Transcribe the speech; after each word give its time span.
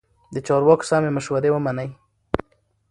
د 0.33 0.35
چارواکو 0.47 0.87
سمې 0.89 1.09
مشورې 1.17 1.49
ومنئ. 1.51 1.89